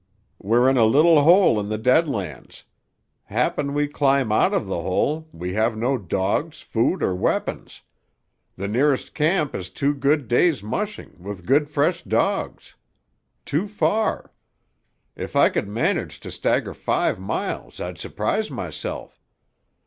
We're 0.39 0.67
in 0.67 0.77
a 0.77 0.85
little 0.85 1.21
hole 1.21 1.59
in 1.59 1.69
the 1.69 1.77
Dead 1.77 2.09
Lands. 2.09 2.63
Happen 3.25 3.71
we 3.75 3.87
climb 3.87 4.31
out 4.31 4.51
of 4.51 4.65
the 4.65 4.81
hole, 4.81 5.29
we 5.31 5.53
have 5.53 5.77
no 5.77 5.99
dogs, 5.99 6.61
food, 6.61 7.03
or 7.03 7.13
weapons. 7.13 7.83
The 8.55 8.67
nearest 8.67 9.13
camp 9.13 9.53
is 9.53 9.69
two 9.69 9.93
good 9.93 10.27
days' 10.27 10.63
mushing, 10.63 11.21
with 11.21 11.45
good 11.45 11.69
fresh 11.69 12.01
dogs. 12.01 12.73
Too 13.45 13.67
far. 13.67 14.31
If 15.15 15.35
I 15.35 15.49
could 15.49 15.67
manage 15.69 16.19
to 16.21 16.31
stagger 16.31 16.73
five 16.73 17.19
miles 17.19 17.79
I'd 17.79 17.99
surprise 17.99 18.49
myself. 18.49 19.21